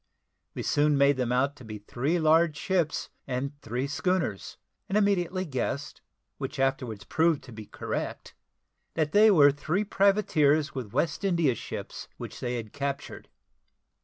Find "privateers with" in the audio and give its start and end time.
9.83-10.91